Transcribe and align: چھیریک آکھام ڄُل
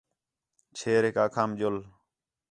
چھیریک 0.77 1.15
آکھام 1.23 1.49
ڄُل 1.57 1.75